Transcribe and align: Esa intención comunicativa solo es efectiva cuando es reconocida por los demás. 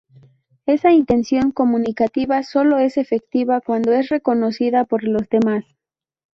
Esa 0.65 0.91
intención 0.93 1.51
comunicativa 1.51 2.41
solo 2.41 2.79
es 2.79 2.97
efectiva 2.97 3.61
cuando 3.61 3.91
es 3.91 4.09
reconocida 4.09 4.83
por 4.83 5.03
los 5.03 5.29
demás. 5.29 5.63